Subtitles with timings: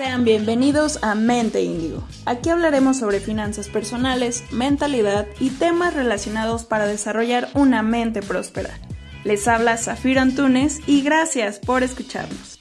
[0.00, 2.02] Sean bienvenidos a Mente Índigo.
[2.24, 8.70] Aquí hablaremos sobre finanzas personales, mentalidad y temas relacionados para desarrollar una mente próspera.
[9.24, 12.59] Les habla Zafiro Antunes y gracias por escucharnos.